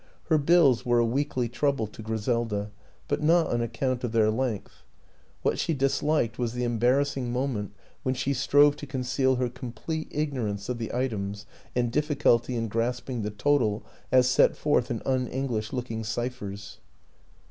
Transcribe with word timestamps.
Her 0.29 0.39
bills 0.39 0.83
were 0.83 0.97
a 0.97 1.05
weekly 1.05 1.47
trouble 1.47 1.85
to 1.85 2.01
Griselda 2.01 2.71
but 3.07 3.21
not 3.21 3.45
on 3.53 3.61
account 3.61 4.03
of 4.03 4.13
their 4.13 4.31
length; 4.31 4.81
what 5.43 5.59
she 5.59 5.75
disliked 5.75 6.39
was 6.39 6.53
the 6.53 6.63
embarrassing 6.63 7.31
moment 7.31 7.75
when 8.01 8.15
she 8.15 8.33
strove 8.33 8.75
to 8.77 8.87
conceal 8.87 9.35
her 9.35 9.47
complete 9.47 10.07
ignorance 10.09 10.69
of 10.69 10.79
the 10.79 10.91
items 10.91 11.45
and 11.75 11.91
difficulty 11.91 12.55
in 12.55 12.67
grasping 12.67 13.21
the 13.21 13.29
total 13.29 13.85
as 14.11 14.27
set 14.27 14.57
forth 14.57 14.89
in 14.89 15.03
un 15.05 15.27
English 15.27 15.71
looking 15.71 16.03
ciphers. 16.03 16.79